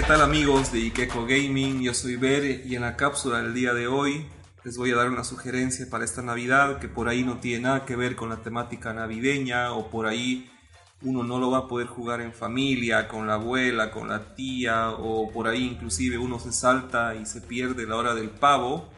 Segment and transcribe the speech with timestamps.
[0.00, 1.82] ¿qué tal amigos de Ikeko Gaming?
[1.82, 4.24] Yo soy Ver y en la cápsula del día de hoy
[4.64, 7.84] les voy a dar una sugerencia para esta Navidad que por ahí no tiene nada
[7.84, 10.50] que ver con la temática navideña o por ahí
[11.02, 14.88] uno no lo va a poder jugar en familia, con la abuela, con la tía
[14.88, 18.88] o por ahí inclusive uno se salta y se pierde la hora del pavo.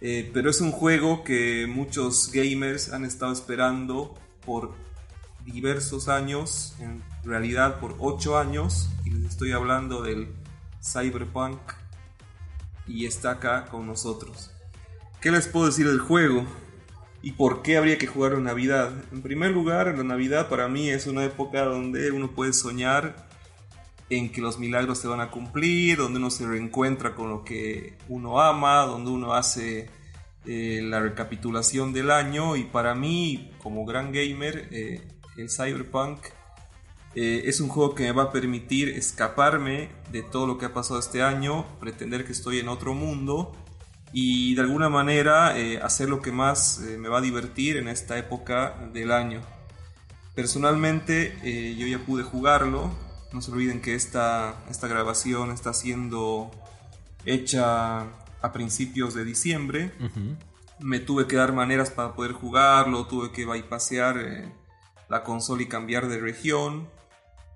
[0.00, 4.14] Eh, pero es un juego que muchos gamers han estado esperando
[4.46, 4.74] por
[5.44, 8.88] diversos años, en realidad por 8 años,
[9.40, 10.28] estoy hablando del
[10.84, 11.58] Cyberpunk
[12.86, 14.50] y está acá con nosotros.
[15.22, 16.44] ¿Qué les puedo decir del juego?
[17.22, 18.92] ¿Y por qué habría que jugar en Navidad?
[19.10, 23.28] En primer lugar, la Navidad para mí es una época donde uno puede soñar
[24.10, 27.96] en que los milagros se van a cumplir, donde uno se reencuentra con lo que
[28.10, 29.88] uno ama, donde uno hace
[30.44, 35.00] eh, la recapitulación del año y para mí, como gran gamer, eh,
[35.38, 36.18] el Cyberpunk
[37.14, 40.72] eh, es un juego que me va a permitir escaparme de todo lo que ha
[40.72, 43.52] pasado este año, pretender que estoy en otro mundo
[44.12, 47.88] y de alguna manera eh, hacer lo que más eh, me va a divertir en
[47.88, 49.40] esta época del año.
[50.36, 51.34] Personalmente
[51.76, 52.92] yo ya pude jugarlo,
[53.32, 56.50] no se olviden que esta, esta grabación está siendo
[57.26, 58.02] hecha
[58.40, 59.92] a principios de diciembre.
[60.78, 64.54] Me tuve que dar maneras para poder jugarlo, tuve que bypassear
[65.08, 66.88] la consola y cambiar de región.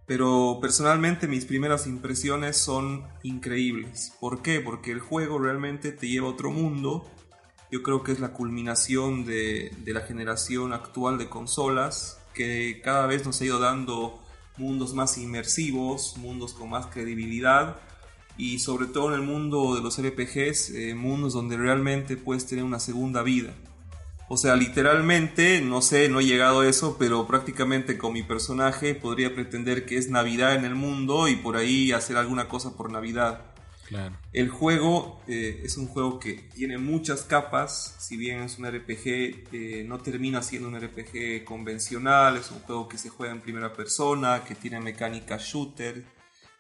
[0.07, 4.13] Pero personalmente mis primeras impresiones son increíbles.
[4.21, 4.61] ¿Por qué?
[4.61, 7.11] Porque el juego realmente te lleva a otro mundo.
[7.71, 13.25] Yo creo que es la culminación de, la generación actual de consolas, que cada vez
[13.25, 14.21] nos ha ido dando
[14.59, 17.81] mundos más inmersivos, mundos con más credibilidad
[18.37, 22.65] y sobre todo en el mundo de los RPGs, eh, mundos donde realmente puedes tener
[22.65, 23.55] una segunda vida.
[24.29, 28.95] O sea, literalmente, no sé, no he llegado a eso, pero prácticamente con mi personaje
[28.95, 32.91] podría pretender que es Navidad en el mundo y por ahí hacer alguna cosa por
[32.91, 33.55] Navidad.
[33.87, 34.17] Claro.
[34.33, 39.53] El juego eh, es un juego que tiene muchas capas, si bien es un RPG,
[39.53, 43.75] eh, no termina siendo un RPG convencional, es un juego que se juega en primera
[43.75, 46.03] persona, que tiene mecánicas shooter,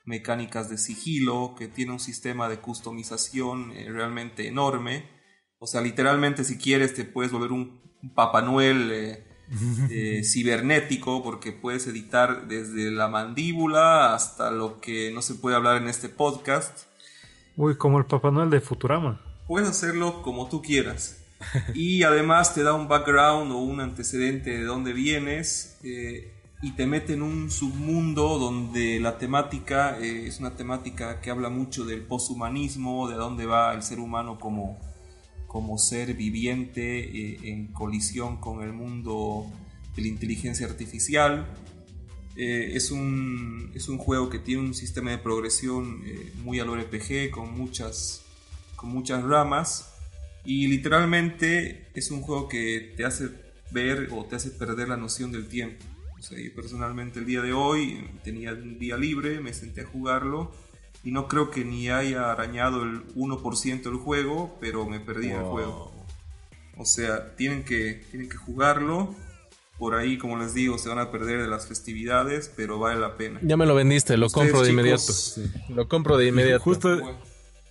[0.04, 5.13] mecánicas de sigilo, que tiene un sistema de customización eh, realmente enorme
[5.58, 7.82] o sea, literalmente si quieres te puedes volver un,
[8.14, 9.24] Papá Noel eh,
[9.90, 15.80] eh, cibernético porque puedes editar desde la mandíbula hasta lo que no se puede hablar
[15.80, 16.86] en este podcast.
[17.56, 19.20] Uy, como el Papá Noel de Futurama.
[19.46, 21.20] Puedes hacerlo como tú quieras.
[21.74, 26.32] Y además te da un background o un antecedente de dónde vienes eh,
[26.62, 31.84] y te mete en un submundo donde la temática es una temática que habla mucho
[31.84, 34.80] del poshumanismo, de dónde va el ser humano como,
[35.54, 39.46] como ser viviente eh, en colisión con el mundo
[39.94, 41.46] de la inteligencia artificial.
[42.34, 46.76] Eh, es, un, es, un, juego que tiene un sistema de progresión eh, muy al
[46.76, 48.22] RPG, con muchas,
[48.74, 49.94] con muchas ramas.
[50.44, 53.28] Y literalmente es un juego que te hace
[53.70, 55.84] ver o te hace perder la noción del tiempo.
[56.20, 60.50] Yo personalmente el día de hoy tenía un día libre, me senté a jugarlo
[61.04, 65.42] y no creo que ni haya arañado el 1% del juego, pero me perdí el
[65.42, 65.92] juego.
[66.76, 69.14] O sea, tienen que, tienen que jugarlo.
[69.78, 73.16] Por ahí, como les digo, se van a perder de las festividades, pero vale la
[73.16, 73.38] pena.
[73.42, 75.12] Ya me lo vendiste, lo compro de inmediato.
[75.68, 76.62] Lo compro de inmediato.
[76.62, 77.18] Justo,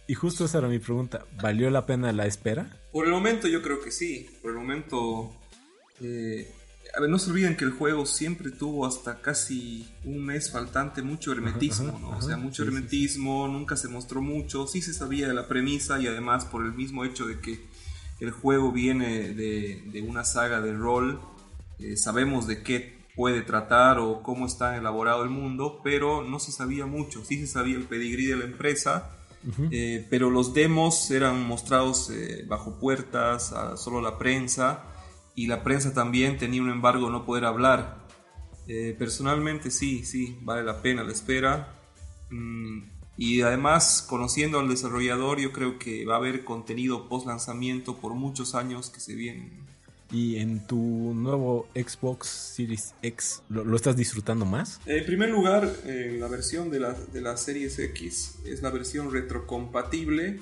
[0.08, 1.26] y justo esa era mi pregunta.
[1.42, 2.82] ¿Valió la pena la espera?
[2.92, 4.30] Por el momento yo creo que sí.
[4.42, 5.34] Por el momento...
[6.02, 6.52] Eh,
[6.96, 11.02] a ver, no se olviden que el juego siempre tuvo hasta casi un mes faltante
[11.02, 12.18] mucho hermetismo, ¿no?
[12.18, 16.06] o sea, mucho hermetismo, nunca se mostró mucho, sí se sabía de la premisa y
[16.06, 17.66] además por el mismo hecho de que
[18.20, 21.20] el juego viene de, una saga de rol,
[21.80, 26.52] eh, sabemos de qué puede tratar o cómo está elaborado el mundo, pero no se
[26.52, 29.10] sabía mucho, sí se sabía el pedigrí de la empresa,
[29.72, 34.93] eh, pero los demos eran mostrados eh, bajo puertas a solo la prensa
[35.36, 38.08] y la prensa también tenía un embargo no poder hablar.
[38.68, 41.76] Eh, personalmente sí, sí, vale la pena la espera.
[42.30, 42.84] Mm,
[43.18, 48.14] y además, conociendo al desarrollador, yo creo que va a haber contenido post lanzamiento por
[48.14, 49.64] muchos años que se vienen.
[50.12, 50.78] ¿Y en tu
[51.16, 54.80] nuevo Xbox Series X lo, estás disfrutando más?
[54.86, 59.12] En primer lugar, eh, la versión de la, de la Series X es la versión
[59.12, 60.40] retrocompatible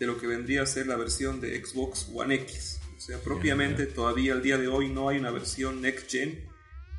[0.00, 2.80] de lo que vendría a ser la versión de Xbox One X.
[2.96, 6.48] O sea, propiamente todavía al día de hoy no hay una versión Next Gen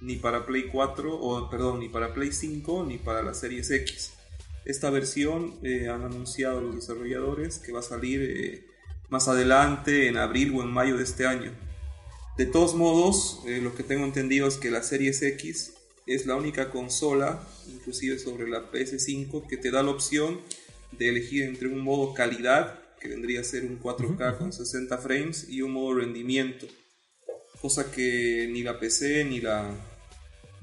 [0.01, 4.13] ni para Play 4, o perdón, ni para Play 5 ni para la Series X.
[4.65, 8.65] Esta versión eh, han anunciado los desarrolladores que va a salir eh,
[9.09, 11.51] más adelante, en abril o en mayo de este año.
[12.37, 15.73] De todos modos, eh, lo que tengo entendido es que la Series X
[16.05, 20.41] es la única consola, inclusive sobre la PS5, que te da la opción
[20.91, 25.47] de elegir entre un modo calidad, que vendría a ser un 4K con 60 frames,
[25.47, 26.65] y un modo rendimiento.
[27.61, 29.71] Cosa que ni la PC ni la,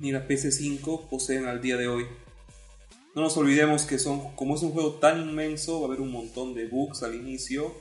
[0.00, 2.06] ni la PS5 poseen al día de hoy.
[3.14, 6.10] No nos olvidemos que son, como es un juego tan inmenso, va a haber un
[6.10, 7.74] montón de bugs al inicio,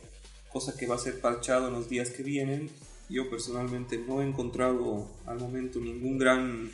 [0.52, 2.70] cosa que va a ser parchado en los días que vienen.
[3.10, 6.72] Yo personalmente no he encontrado al momento ningún gran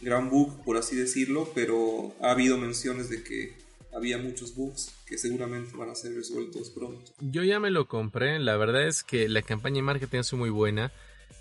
[0.00, 3.63] gran bug, por así decirlo, pero ha habido menciones de que
[3.94, 7.12] había muchos bugs que seguramente van a ser resueltos pronto.
[7.20, 10.50] Yo ya me lo compré, la verdad es que la campaña de marketing es muy
[10.50, 10.92] buena.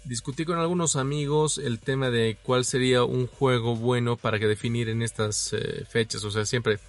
[0.05, 4.89] Discutí con algunos amigos el tema de cuál sería un juego bueno para que definir
[4.89, 6.79] en estas eh, fechas, o sea, siempre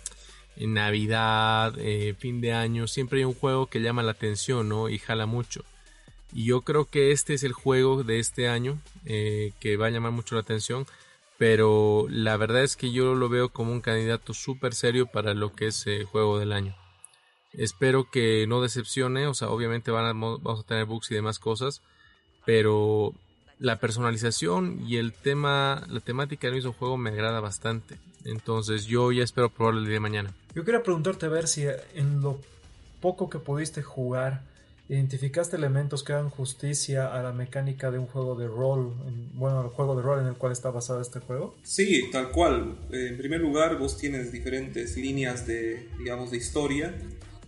[0.56, 4.88] en Navidad, eh, fin de año, siempre hay un juego que llama la atención, ¿no?
[4.88, 5.64] Y jala mucho.
[6.32, 9.90] Y yo creo que este es el juego de este año eh, que va a
[9.90, 10.86] llamar mucho la atención
[11.38, 15.52] pero la verdad es que yo lo veo como un candidato súper serio para lo
[15.52, 16.74] que es el juego del año.
[17.52, 21.38] Espero que no decepcione, o sea, obviamente van a, vamos a tener bugs y demás
[21.38, 21.82] cosas,
[22.44, 23.12] pero
[23.58, 27.98] la personalización y el tema, la temática del mismo juego me agrada bastante.
[28.24, 30.34] Entonces yo ya espero probarlo el día de mañana.
[30.54, 32.38] Yo quería preguntarte a ver si en lo
[33.00, 34.42] poco que pudiste jugar,
[34.86, 38.92] ¿Identificaste elementos que hagan justicia a la mecánica de un juego de rol,
[39.32, 41.56] bueno, el juego de rol en el cual está basado este juego?
[41.62, 42.76] Sí, tal cual.
[42.92, 46.94] Eh, en primer lugar, vos tienes diferentes líneas de, digamos, de historia.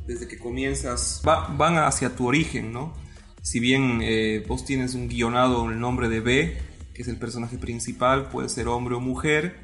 [0.06, 2.94] Desde que comienzas, van hacia tu origen, ¿no?
[3.42, 6.56] Si bien eh, vos tienes un guionado en el nombre de B,
[6.94, 9.56] que es el personaje principal, puede ser hombre o mujer,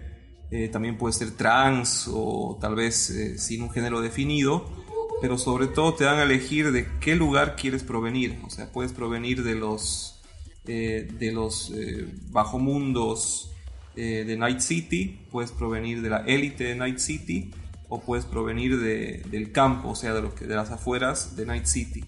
[0.51, 4.82] eh, también puede ser trans o tal vez sin un género definido
[5.23, 8.41] pero sobre todo te dan a elegir de qué lugar quieres provenir.
[8.45, 10.21] O sea, puedes provenir de los,
[10.67, 13.53] eh, de los eh, bajomundos
[13.95, 17.53] eh, de Night City, puedes provenir de la élite de Night City,
[17.89, 21.67] o puedes provenir del campo, o sea, de, lo que, de las afueras de Night
[21.67, 22.05] City.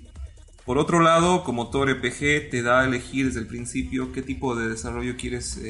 [0.65, 4.57] Por otro lado, como todo RPG, te da a elegir desde el principio qué tipo
[4.57, 5.61] de desarrollo quieres,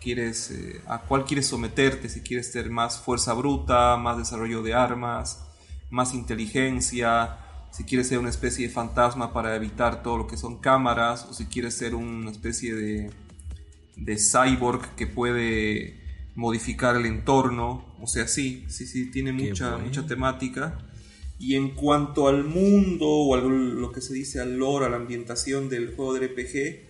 [0.00, 0.52] quieres
[0.86, 5.47] a cuál quieres someterte, si quieres ser más fuerza bruta, más desarrollo de armas,
[5.90, 7.38] más inteligencia,
[7.70, 11.34] si quieres ser una especie de fantasma para evitar todo lo que son cámaras, o
[11.34, 13.10] si quieres ser una especie de,
[13.96, 16.00] de cyborg que puede
[16.34, 20.78] modificar el entorno, o sea, sí, sí, sí, tiene mucha, mucha temática.
[21.38, 24.96] Y en cuanto al mundo, o a lo que se dice al lore, a la
[24.96, 26.88] ambientación del juego de RPG,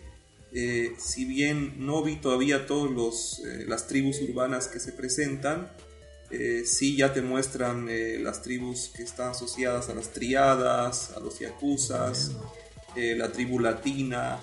[0.53, 5.71] eh, si bien no vi todavía todas eh, las tribus urbanas que se presentan,
[6.31, 11.21] eh, sí ya te muestran eh, las tribus que están asociadas a las triadas, a
[11.21, 12.33] los yakuzas,
[12.97, 14.39] eh, la tribu latina.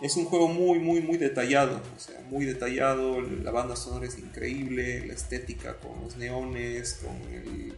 [0.00, 4.18] Es un juego muy, muy, muy detallado, o sea, muy detallado, la banda sonora es
[4.18, 7.74] increíble, la estética con los neones, con el,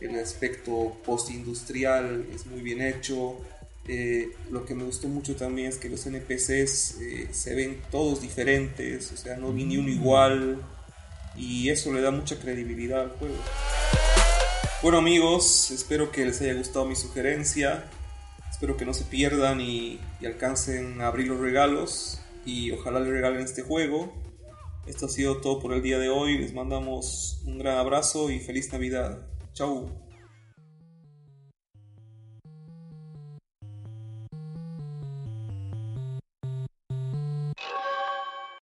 [0.00, 3.38] el aspecto post-industrial es muy bien hecho.
[4.50, 6.96] lo que me gustó mucho también es que los NPCs
[7.30, 9.92] se ven todos diferentes, o sea, no vi ni uno mm.
[9.92, 10.62] igual
[11.36, 13.36] y eso le da mucha credibilidad al juego.
[14.82, 17.84] Bueno amigos, espero que les haya gustado mi sugerencia,
[18.50, 23.42] espero que no se pierdan y, alcancen a abrir los regalos y ojalá les regalen
[23.42, 24.12] este juego.
[24.86, 28.40] Esto ha sido todo por el día de hoy, les mandamos un gran abrazo y
[28.40, 29.24] feliz Navidad.
[29.52, 30.01] Chau.